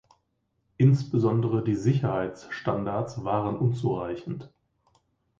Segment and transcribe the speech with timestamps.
[0.77, 4.49] Insbesondere die Sicherheitsstandards waren unzureichend.